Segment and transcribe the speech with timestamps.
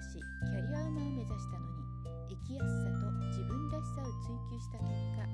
[0.00, 1.84] 実を目指しキャリアウーマンを目指したのに
[2.28, 5.28] 生きやすさと自分らしさを追求した結果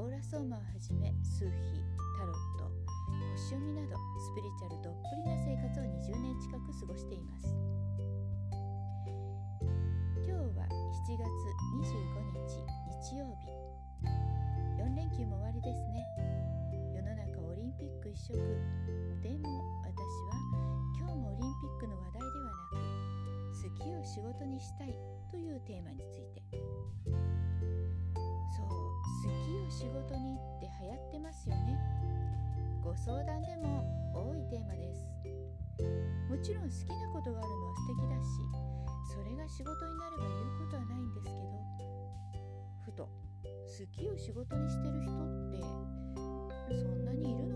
[0.00, 1.52] オーラソーマをはじめ数秘
[2.16, 2.72] タロット
[3.36, 7.48] 星読みなどスピリチュアルどっぷりな生活を20年近く過ごしています。
[10.24, 11.28] 今日は7月
[11.80, 12.64] 25日
[13.12, 13.52] 日曜日。
[14.80, 16.06] 4連休も終わりですね。
[16.94, 18.81] 世の中オリンピック一色。
[24.12, 24.94] 仕事にしたい
[25.30, 26.42] というテーマについて。
[28.54, 31.78] そう好きを仕事にって流行ってますよね。
[32.84, 35.12] ご相談でも多いテーマです。
[36.28, 38.28] もちろん好きなことがあるのは素敵だし
[39.14, 41.36] それが仕事になれば言うことはないんですけど
[42.84, 43.10] ふと好
[43.92, 45.16] きを仕事にしてる人っ
[45.50, 47.51] てそんなにいるの？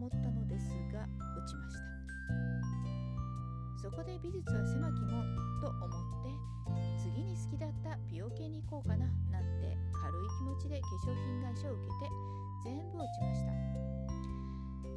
[0.00, 1.04] 思ったのですが
[1.36, 1.84] 落ちました。
[3.76, 5.20] そこで美術は狭き門
[5.60, 6.32] と思って
[6.96, 12.08] 次に好きだった美容系に行こうかななんて軽い気持ちで化粧品会社を受けて
[12.64, 13.52] 全部落ちました。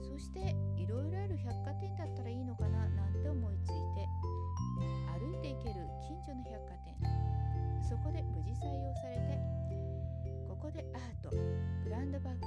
[0.07, 4.07] そしていろいろある百貨店だったらいいのかななんて思いついて
[5.19, 6.95] 歩いて行ける近所の百貨店。
[7.83, 9.32] そこで無事採用されて
[10.73, 11.29] でアート
[11.83, 12.39] ブランドバッグ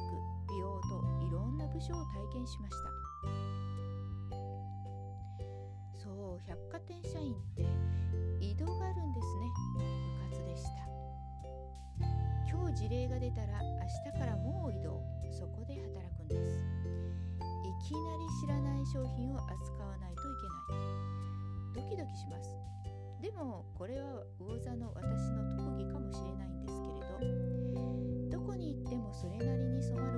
[0.50, 2.90] 美容といろんな部署を体験しました。
[6.02, 7.62] そう百貨店社員って
[8.40, 9.46] 移動があるんですね。
[9.78, 10.70] 部活でした。
[12.50, 15.00] 今日事例が出たら明日からもう移動
[15.30, 16.58] そこで働くんです。
[17.62, 21.86] いきなり知らない商品を扱わないといけない。
[21.86, 22.50] ドキドキします。
[23.22, 27.55] でもこれは魚座の私の特技かもしれないんですけれどど
[28.46, 30.15] こに行ってもそれなりに染まる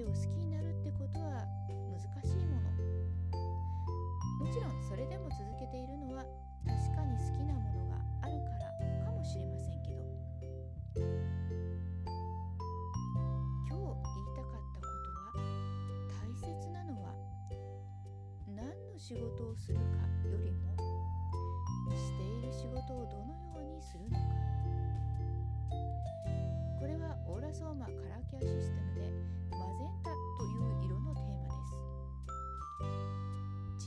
[0.00, 2.72] 全てを好きになるってことは難しいもの。
[4.40, 6.24] もちろんそれでも続けているのは
[6.64, 10.00] 確かに好きなものがあるからかもしれませんけど。
[13.68, 15.44] 今日言いたかったことは
[16.08, 17.12] 大切なのは
[18.48, 19.82] 何の仕事をするか
[20.28, 20.74] よりも
[21.94, 24.39] している仕事をどのようにするのか。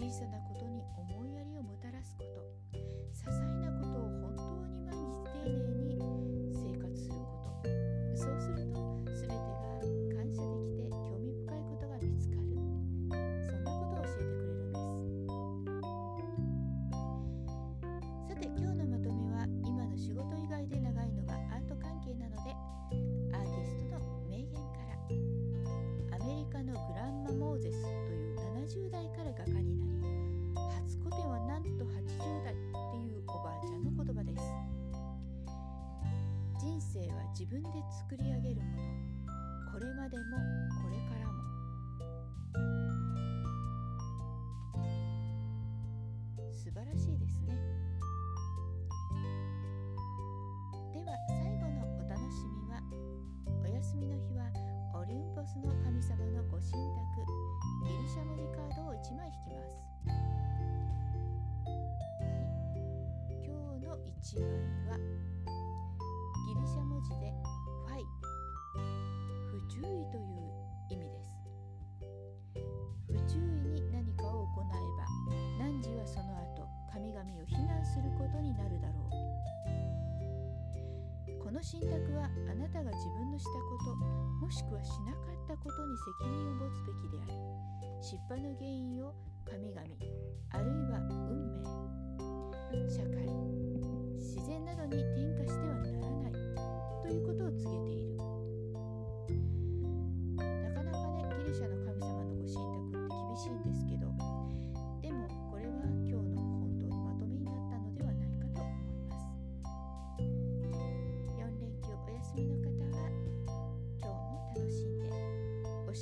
[0.08, 0.43] です
[36.94, 38.78] 生は自分で作り上げるもの。
[39.74, 40.38] これまでも
[40.78, 41.34] これからも。
[46.54, 47.58] 素晴らしいですね。
[50.94, 52.78] では最後のお楽しみは
[53.66, 54.54] お休みの日は
[54.94, 56.78] オリンポスの神様のご神託
[57.90, 59.82] ギリシャ文字カードを1枚引きます。
[60.06, 61.82] はい。
[63.42, 63.50] 今
[63.82, 65.13] 日の1枚は
[69.84, 70.48] 注意という
[70.90, 71.44] 意味です。
[73.12, 75.04] 不注意に何かを行えば
[75.60, 79.12] 汝はその後神々を非難することになるだろう。
[81.44, 83.96] この信託はあなたが自分のしたこと
[84.46, 87.34] もしくはしなかったことに責任を持つべきである。
[88.02, 89.14] 失敗の原因を
[89.44, 89.82] 神々
[90.52, 91.62] あるいは運
[92.72, 93.28] 命社会
[94.16, 95.03] 自然などに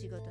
[0.01, 0.30] 仕事